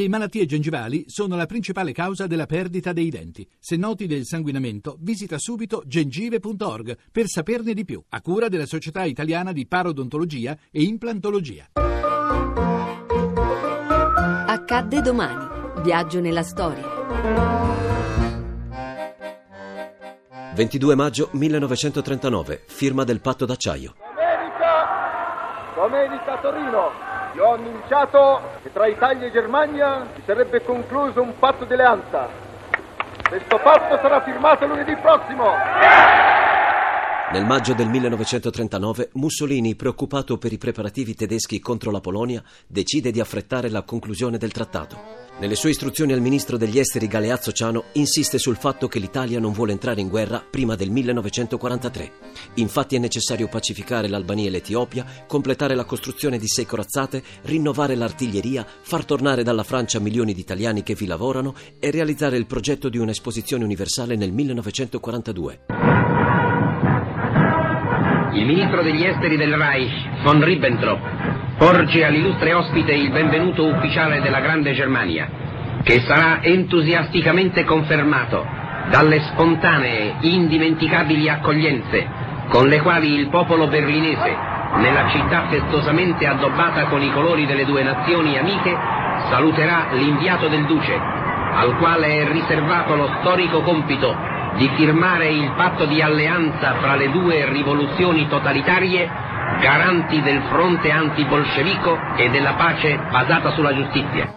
[0.00, 3.46] Le malattie gengivali sono la principale causa della perdita dei denti.
[3.58, 9.04] Se noti del sanguinamento, visita subito gengive.org per saperne di più, a cura della Società
[9.04, 11.66] Italiana di Parodontologia e Implantologia.
[14.46, 15.82] Accadde domani.
[15.82, 16.82] Viaggio nella storia.
[20.54, 23.94] 22 maggio 1939, firma del patto d'acciaio.
[24.16, 27.09] Domenica, domenica Torino.
[27.32, 32.28] Vi ho annunciato che tra Italia e Germania si sarebbe concluso un patto di alleanza.
[33.28, 36.09] Questo patto sarà firmato lunedì prossimo.
[37.32, 43.20] Nel maggio del 1939 Mussolini, preoccupato per i preparativi tedeschi contro la Polonia, decide di
[43.20, 45.28] affrettare la conclusione del trattato.
[45.38, 49.52] Nelle sue istruzioni al ministro degli esteri Galeazzo Ciano insiste sul fatto che l'Italia non
[49.52, 52.12] vuole entrare in guerra prima del 1943.
[52.54, 58.66] Infatti è necessario pacificare l'Albania e l'Etiopia, completare la costruzione di sei corazzate, rinnovare l'artiglieria,
[58.66, 62.98] far tornare dalla Francia milioni di italiani che vi lavorano e realizzare il progetto di
[62.98, 66.09] un'esposizione universale nel 1942.
[68.32, 71.00] Il ministro degli esteri del Reich, von Ribbentrop,
[71.58, 75.28] porge all'illustre ospite il benvenuto ufficiale della Grande Germania,
[75.82, 78.46] che sarà entusiasticamente confermato
[78.88, 82.06] dalle spontanee, indimenticabili accoglienze
[82.48, 84.36] con le quali il popolo berlinese,
[84.76, 88.76] nella città festosamente addobbata con i colori delle due nazioni amiche,
[89.28, 94.16] saluterà l'inviato del duce, al quale è riservato lo storico compito
[94.56, 99.06] di firmare il patto di alleanza fra le due rivoluzioni totalitarie,
[99.60, 104.34] garanti del fronte antibolscevico e della pace basata sulla giustizia.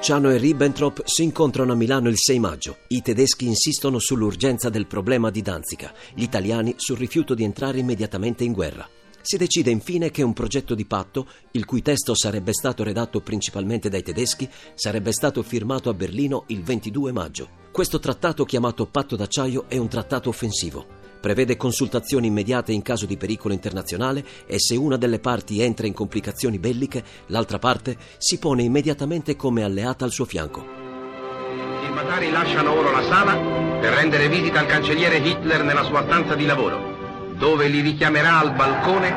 [0.00, 2.78] Ciano e Ribbentrop si incontrano a Milano il 6 maggio.
[2.88, 8.42] I tedeschi insistono sull'urgenza del problema di Danzica, gli italiani sul rifiuto di entrare immediatamente
[8.42, 8.88] in guerra.
[9.20, 13.88] Si decide infine che un progetto di patto, il cui testo sarebbe stato redatto principalmente
[13.88, 17.61] dai tedeschi, sarebbe stato firmato a Berlino il 22 maggio.
[17.72, 20.84] Questo trattato chiamato patto d'acciaio è un trattato offensivo.
[21.22, 25.94] Prevede consultazioni immediate in caso di pericolo internazionale e se una delle parti entra in
[25.94, 30.60] complicazioni belliche, l'altra parte si pone immediatamente come alleata al suo fianco.
[30.60, 33.36] I firmatari lasciano ora la sala
[33.80, 37.00] per rendere visita al cancelliere Hitler nella sua stanza di lavoro
[37.38, 39.12] dove li richiamerà al balcone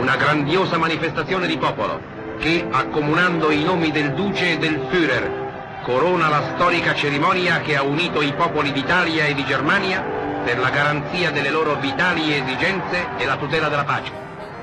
[0.00, 2.00] una grandiosa manifestazione di popolo
[2.38, 5.47] che, accomunando i nomi del Duce e del Führer,
[5.88, 10.02] corona la storica cerimonia che ha unito i popoli d'Italia e di Germania
[10.44, 14.12] per la garanzia delle loro vitali esigenze e la tutela della pace.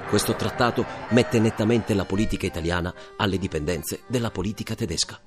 [0.07, 5.19] Questo trattato mette nettamente la politica italiana alle dipendenze della politica tedesca.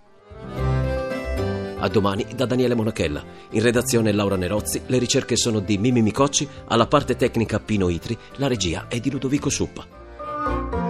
[1.81, 3.25] A domani da Daniele Monachella.
[3.51, 8.17] In redazione Laura Nerozzi, le ricerche sono di Mimi Micocci, alla parte tecnica Pino Itri,
[8.37, 9.85] la regia è di Ludovico Suppa.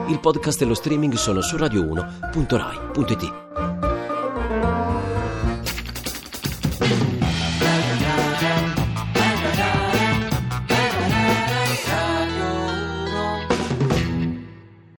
[0.09, 3.48] Il podcast e lo streaming sono su radio1.rai.it.